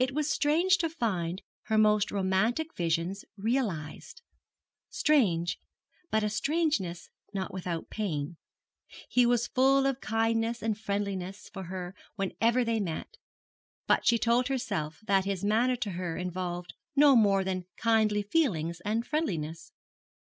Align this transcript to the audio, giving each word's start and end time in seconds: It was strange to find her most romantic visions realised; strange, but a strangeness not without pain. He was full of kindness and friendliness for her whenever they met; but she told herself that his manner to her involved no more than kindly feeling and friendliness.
It 0.00 0.12
was 0.12 0.28
strange 0.28 0.78
to 0.78 0.90
find 0.90 1.40
her 1.66 1.78
most 1.78 2.10
romantic 2.10 2.74
visions 2.74 3.24
realised; 3.36 4.20
strange, 4.90 5.60
but 6.10 6.24
a 6.24 6.28
strangeness 6.28 7.08
not 7.32 7.54
without 7.54 7.88
pain. 7.88 8.36
He 9.08 9.24
was 9.24 9.46
full 9.46 9.86
of 9.86 10.00
kindness 10.00 10.60
and 10.60 10.76
friendliness 10.76 11.48
for 11.50 11.62
her 11.66 11.94
whenever 12.16 12.64
they 12.64 12.80
met; 12.80 13.16
but 13.86 14.04
she 14.04 14.18
told 14.18 14.48
herself 14.48 14.98
that 15.06 15.24
his 15.24 15.44
manner 15.44 15.76
to 15.76 15.90
her 15.92 16.16
involved 16.16 16.74
no 16.96 17.14
more 17.14 17.44
than 17.44 17.66
kindly 17.76 18.22
feeling 18.24 18.74
and 18.84 19.06
friendliness. 19.06 19.70